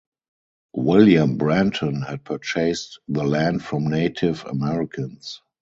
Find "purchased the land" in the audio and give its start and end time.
2.23-3.63